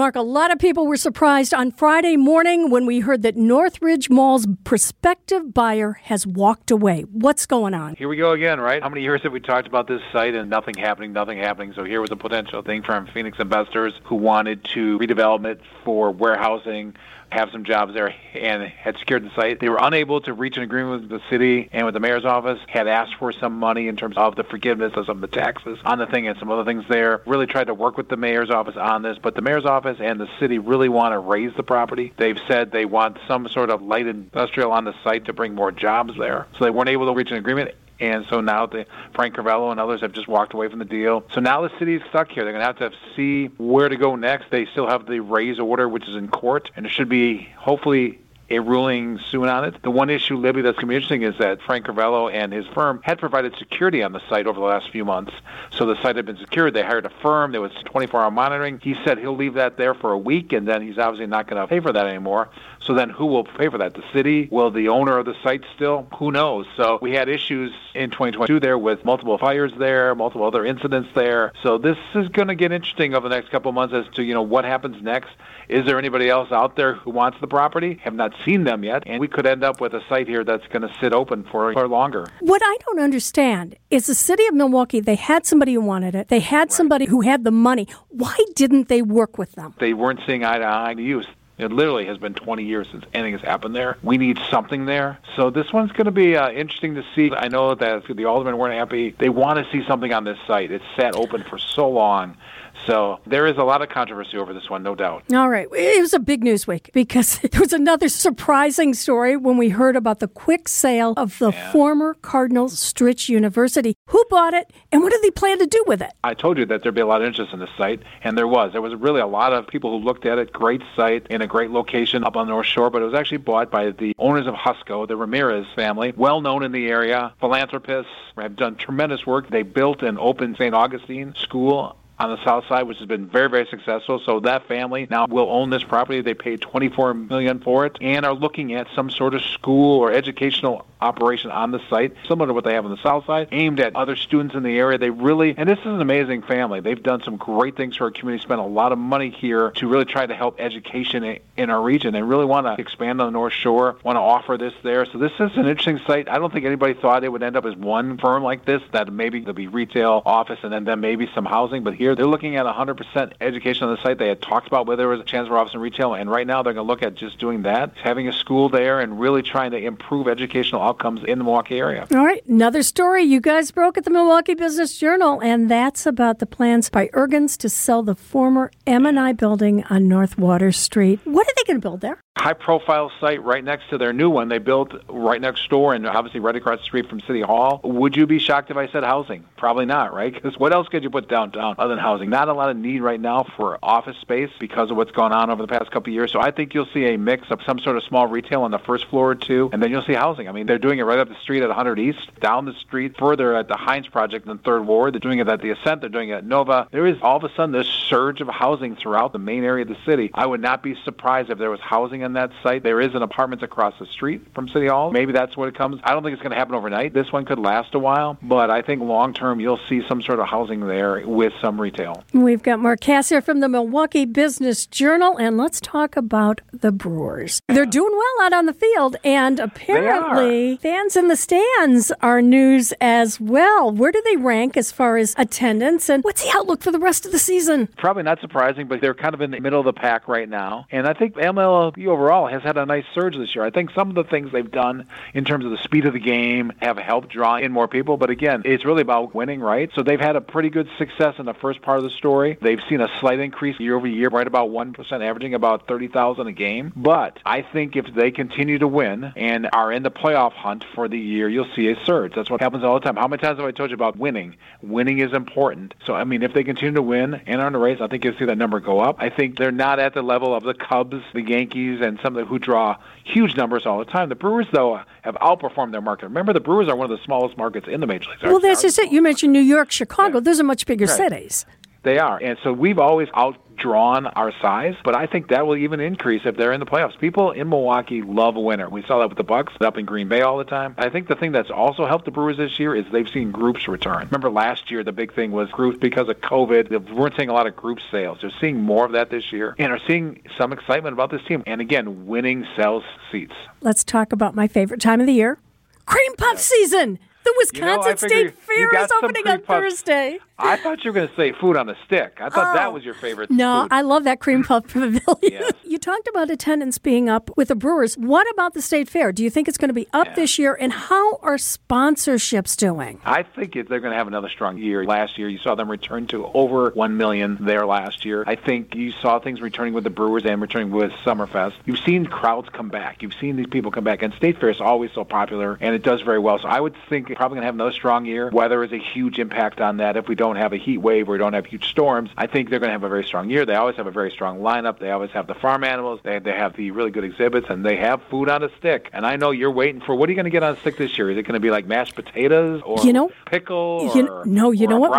[0.00, 4.08] Mark, a lot of people were surprised on Friday morning when we heard that Northridge
[4.08, 7.02] Mall's prospective buyer has walked away.
[7.02, 7.96] What's going on?
[7.96, 8.82] Here we go again, right?
[8.82, 11.74] How many years have we talked about this site and nothing happening, nothing happening?
[11.74, 16.10] So here was a potential thing from Phoenix investors who wanted to redevelop it for
[16.10, 16.94] warehousing,
[17.30, 19.60] have some jobs there and had secured the site.
[19.60, 22.58] They were unable to reach an agreement with the city and with the mayor's office,
[22.68, 25.78] had asked for some money in terms of the forgiveness of some of the taxes
[25.84, 27.22] on the thing and some other things there.
[27.26, 30.20] Really tried to work with the mayor's office on this, but the mayor's office and
[30.20, 32.12] the city really want to raze the property.
[32.16, 35.72] They've said they want some sort of light industrial on the site to bring more
[35.72, 36.46] jobs there.
[36.58, 39.78] So they weren't able to reach an agreement and so now the Frank Crivello and
[39.78, 41.22] others have just walked away from the deal.
[41.34, 42.44] So now the city's stuck here.
[42.44, 44.50] They're going to have to see where to go next.
[44.50, 48.18] They still have the raze order, which is in court, and it should be hopefully
[48.50, 49.80] a ruling soon on it.
[49.82, 52.66] The one issue, Libby, that's going to be interesting is that Frank Crivello and his
[52.68, 55.32] firm had provided security on the site over the last few months.
[55.70, 56.74] So the site had been secured.
[56.74, 57.52] They hired a firm.
[57.52, 58.80] There was 24-hour monitoring.
[58.80, 61.62] He said he'll leave that there for a week, and then he's obviously not going
[61.62, 62.48] to pay for that anymore.
[62.82, 63.94] So then who will pay for that?
[63.94, 64.48] The city?
[64.50, 66.08] Will the owner of the site still?
[66.18, 66.66] Who knows?
[66.76, 71.52] So we had issues in 2022 there with multiple fires there, multiple other incidents there.
[71.62, 74.34] So this is going to get interesting over the next couple months as to, you
[74.34, 75.30] know, what happens next.
[75.68, 78.00] Is there anybody else out there who wants the property?
[78.02, 80.66] Have not seen them yet, and we could end up with a site here that's
[80.68, 82.28] going to sit open for, for longer.
[82.40, 86.28] What I don't understand is the city of Milwaukee, they had somebody who wanted it.
[86.28, 86.72] They had right.
[86.72, 87.88] somebody who had the money.
[88.08, 89.74] Why didn't they work with them?
[89.78, 91.26] They weren't seeing eye to eye to use.
[91.60, 93.98] It literally has been 20 years since anything has happened there.
[94.02, 95.18] We need something there.
[95.36, 97.30] So this one's going to be uh, interesting to see.
[97.32, 99.14] I know that the aldermen weren't happy.
[99.18, 100.70] They want to see something on this site.
[100.70, 102.38] It's sat open for so long.
[102.86, 105.24] So there is a lot of controversy over this one, no doubt.
[105.32, 105.68] All right.
[105.72, 109.96] It was a big news week because there was another surprising story when we heard
[109.96, 111.72] about the quick sale of the yeah.
[111.72, 113.96] former Cardinal Stritch University.
[114.06, 116.12] Who bought it and what did they plan to do with it?
[116.24, 118.48] I told you that there'd be a lot of interest in this site, and there
[118.48, 118.72] was.
[118.72, 120.52] There was really a lot of people who looked at it.
[120.52, 123.38] Great site in a great location up on the North Shore, but it was actually
[123.38, 128.10] bought by the owners of Husco, the Ramirez family, well known in the area, philanthropists,
[128.36, 129.50] have done tremendous work.
[129.50, 130.74] They built and opened St.
[130.74, 134.20] Augustine School on the south side, which has been very, very successful.
[134.24, 136.20] So that family now will own this property.
[136.20, 140.12] They paid 24 million for it and are looking at some sort of school or
[140.12, 143.80] educational operation on the site, similar to what they have on the south side, aimed
[143.80, 144.98] at other students in the area.
[144.98, 146.80] They really, and this is an amazing family.
[146.80, 149.88] They've done some great things for our community, spent a lot of money here to
[149.88, 152.12] really try to help education in our region.
[152.12, 155.06] They really want to expand on the North Shore, want to offer this there.
[155.06, 156.28] So this is an interesting site.
[156.28, 159.12] I don't think anybody thought it would end up as one firm like this, that
[159.12, 161.82] maybe there'll be retail, office, and then, then maybe some housing.
[161.82, 164.18] But here they're looking at 100% education on the site.
[164.18, 166.46] They had talked about whether there was a chance for office and retail, and right
[166.46, 169.42] now they're going to look at just doing that, having a school there, and really
[169.42, 172.06] trying to improve educational outcomes in the Milwaukee area.
[172.12, 176.40] All right, another story you guys broke at the Milwaukee Business Journal, and that's about
[176.40, 181.20] the plans by Irgens to sell the former M&I building on North Water Street.
[181.24, 182.20] What are they going to build there?
[182.40, 186.06] high profile site right next to their new one they built right next door and
[186.06, 187.82] obviously right across the street from City Hall.
[187.84, 189.44] Would you be shocked if I said housing?
[189.56, 190.34] Probably not, right?
[190.40, 192.30] Because what else could you put downtown other than housing?
[192.30, 195.50] Not a lot of need right now for office space because of what's gone on
[195.50, 196.32] over the past couple of years.
[196.32, 198.78] So I think you'll see a mix of some sort of small retail on the
[198.78, 200.48] first floor or two, and then you'll see housing.
[200.48, 203.16] I mean, they're doing it right up the street at 100 East, down the street
[203.18, 205.14] further at the Heinz Project in Third Ward.
[205.14, 206.00] They're doing it at the Ascent.
[206.00, 206.88] They're doing it at Nova.
[206.90, 209.88] There is all of a sudden this surge of housing throughout the main area of
[209.88, 210.30] the city.
[210.34, 212.82] I would not be surprised if there was housing on that site.
[212.82, 215.10] There is an apartment across the street from City Hall.
[215.10, 216.00] Maybe that's what it comes.
[216.02, 217.12] I don't think it's going to happen overnight.
[217.12, 220.40] This one could last a while, but I think long term you'll see some sort
[220.40, 222.24] of housing there with some retail.
[222.32, 226.92] We've got Mark Kass here from the Milwaukee Business Journal, and let's talk about the
[226.92, 227.60] Brewers.
[227.68, 232.92] They're doing well out on the field, and apparently fans in the stands are news
[233.00, 233.90] as well.
[233.90, 237.26] Where do they rank as far as attendance, and what's the outlook for the rest
[237.26, 237.88] of the season?
[237.96, 240.86] Probably not surprising, but they're kind of in the middle of the pack right now,
[240.90, 243.64] and I think MLB overall has had a nice surge this year.
[243.64, 246.20] I think some of the things they've done in terms of the speed of the
[246.20, 248.16] game have helped draw in more people.
[248.16, 249.90] But again, it's really about winning, right?
[249.94, 252.58] So they've had a pretty good success in the first part of the story.
[252.60, 256.52] They've seen a slight increase year over year, right about 1%, averaging about 30,000 a
[256.52, 256.92] game.
[256.96, 261.08] But I think if they continue to win and are in the playoff hunt for
[261.08, 262.32] the year, you'll see a surge.
[262.34, 263.16] That's what happens all the time.
[263.16, 264.56] How many times have I told you about winning?
[264.82, 265.94] Winning is important.
[266.06, 268.24] So, I mean, if they continue to win and are in the race, I think
[268.24, 269.16] you'll see that number go up.
[269.18, 272.44] I think they're not at the level of the Cubs, the Yankees, and some of
[272.44, 274.28] the, who draw draw huge numbers all the time.
[274.28, 276.26] The Brewers, though, have outperformed their market.
[276.26, 278.42] Remember, the Brewers are one of the smallest markets in the major leagues.
[278.42, 279.10] Well, that's just it.
[279.10, 280.40] You mentioned New York, Chicago; yeah.
[280.40, 281.16] those are much bigger right.
[281.16, 281.66] cities.
[282.02, 285.76] They are, and so we've always out drawn our size, but I think that will
[285.76, 287.18] even increase if they're in the playoffs.
[287.18, 288.88] People in Milwaukee love a winner.
[288.88, 290.94] We saw that with the Bucks up in Green Bay all the time.
[290.98, 293.88] I think the thing that's also helped the Brewers this year is they've seen groups
[293.88, 294.26] return.
[294.26, 296.88] Remember last year the big thing was groups because of COVID.
[296.88, 298.38] They weren't seeing a lot of group sales.
[298.40, 301.62] They're seeing more of that this year and are seeing some excitement about this team.
[301.66, 303.54] And again, winning sells seats.
[303.80, 305.58] Let's talk about my favorite time of the year.
[306.06, 307.18] Cream puff season.
[307.42, 310.38] The Wisconsin you know, State Fair is opening on Thursday.
[310.58, 312.38] I thought you were going to say food on a stick.
[312.40, 313.50] I thought oh, that was your favorite.
[313.50, 313.88] No, food.
[313.92, 315.20] I love that cream puff pavilion.
[315.42, 315.72] yes.
[315.84, 318.16] You talked about attendance being up with the Brewers.
[318.16, 319.32] What about the State Fair?
[319.32, 320.34] Do you think it's going to be up yeah.
[320.34, 320.76] this year?
[320.78, 323.20] And how are sponsorships doing?
[323.24, 325.04] I think they're going to have another strong year.
[325.04, 328.44] Last year, you saw them return to over one million there last year.
[328.46, 331.74] I think you saw things returning with the Brewers and returning with Summerfest.
[331.86, 333.22] You've seen crowds come back.
[333.22, 336.02] You've seen these people come back, and State Fair is always so popular, and it
[336.02, 336.58] does very well.
[336.58, 338.50] So I would think probably going to have another strong year.
[338.60, 340.18] Weather is a huge impact on that.
[340.18, 342.68] If we don't have a heat wave or we don't have huge storms, I think
[342.68, 343.64] they're going to have a very strong year.
[343.64, 344.98] They always have a very strong lineup.
[344.98, 346.20] They always have the farm animals.
[346.24, 349.08] They, they have the really good exhibits, and they have food on a stick.
[349.14, 350.98] And I know you're waiting for what are you going to get on a stick
[350.98, 351.30] this year?
[351.30, 354.12] Is it going to be like mashed potatoes or you know, pickle?
[354.14, 355.14] You, or, no, you know what?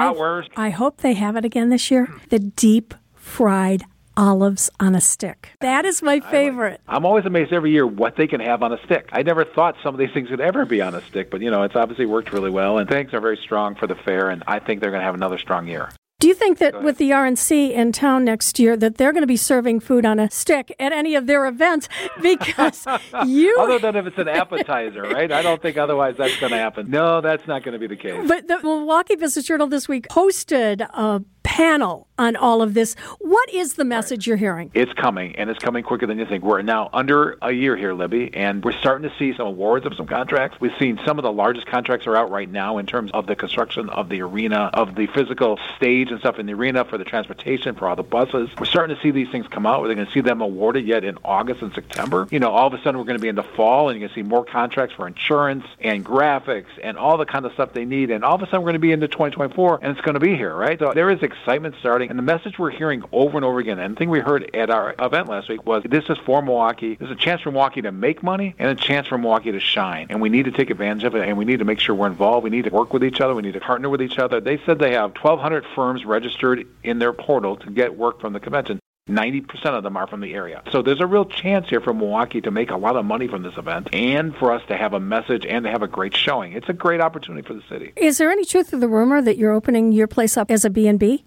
[0.56, 2.14] I hope they have it again this year.
[2.30, 3.86] The deep fried
[4.22, 5.50] olives on a stick.
[5.62, 6.80] That is my favorite.
[6.88, 9.10] I'm always amazed every year what they can have on a stick.
[9.12, 11.50] I never thought some of these things would ever be on a stick, but you
[11.50, 14.44] know, it's obviously worked really well and things are very strong for the fair and
[14.46, 15.90] I think they're going to have another strong year.
[16.22, 19.28] Do you think that with the RNC in town next year that they're going to
[19.28, 21.90] be serving food on a stick at any of their events?
[22.22, 22.86] Because
[23.26, 25.32] you, other than if it's an appetizer, right?
[25.32, 26.92] I don't think otherwise that's going to happen.
[26.92, 28.28] No, that's not going to be the case.
[28.28, 32.96] But the Milwaukee Business Journal this week hosted a panel on all of this.
[33.20, 34.28] What is the message right.
[34.28, 34.72] you're hearing?
[34.74, 36.44] It's coming, and it's coming quicker than you think.
[36.44, 39.96] We're now under a year here, Libby, and we're starting to see some awards of
[39.96, 40.60] some contracts.
[40.60, 43.36] We've seen some of the largest contracts are out right now in terms of the
[43.36, 47.04] construction of the arena, of the physical stage and stuff in the arena for the
[47.04, 48.50] transportation, for all the buses.
[48.60, 49.82] We're starting to see these things come out.
[49.82, 52.28] We're going to see them awarded yet in August and September.
[52.32, 54.08] You know, all of a sudden we're going to be in the fall, and you're
[54.08, 57.74] going to see more contracts for insurance and graphics and all the kind of stuff
[57.74, 58.12] they need.
[58.12, 60.20] And all of a sudden we're going to be into 2024, and it's going to
[60.20, 60.78] be here, right?
[60.78, 62.10] So there is excitement starting.
[62.10, 64.70] And the message we're hearing over and over again, and the thing we heard at
[64.70, 66.96] our event last week was this is for Milwaukee.
[66.96, 69.60] This is a chance for Milwaukee to make money and a chance for Milwaukee to
[69.60, 70.08] shine.
[70.10, 72.08] And we need to take advantage of it, and we need to make sure we're
[72.08, 72.44] involved.
[72.44, 73.36] We need to work with each other.
[73.36, 74.40] We need to partner with each other.
[74.40, 78.40] They said they have 1,200 firms registered in their portal to get work from the
[78.40, 78.80] convention.
[79.10, 80.62] 90% of them are from the area.
[80.72, 83.42] So there's a real chance here for Milwaukee to make a lot of money from
[83.44, 86.54] this event and for us to have a message and to have a great showing.
[86.54, 87.94] It's a great opportunity for the city.
[87.96, 90.70] Is there any truth to the rumor that you're opening your place up as a
[90.70, 91.26] B&B?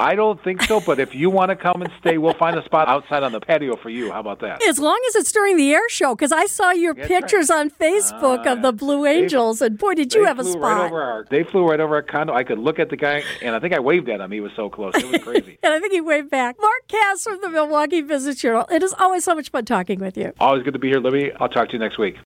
[0.00, 2.64] I don't think so, but if you want to come and stay, we'll find a
[2.64, 4.12] spot outside on the patio for you.
[4.12, 4.62] How about that?
[4.62, 7.58] As long as it's during the air show, because I saw your That's pictures right.
[7.58, 10.92] on Facebook uh, of the Blue Angels, and boy, did you have a spot.
[10.92, 12.32] Right our, they flew right over our condo.
[12.32, 14.30] I could look at the guy, and I think I waved at him.
[14.30, 14.94] He was so close.
[14.94, 15.58] It was crazy.
[15.62, 16.56] and I think he waved back.
[16.60, 18.66] Mark Kass from the Milwaukee Business Journal.
[18.70, 20.32] It is always so much fun talking with you.
[20.38, 21.32] Always good to be here, Libby.
[21.40, 22.16] I'll talk to you next week.